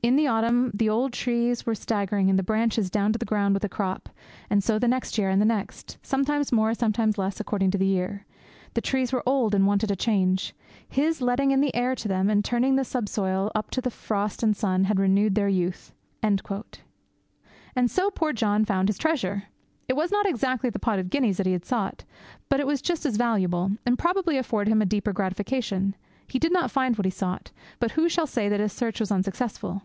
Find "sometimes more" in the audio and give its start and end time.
6.02-6.72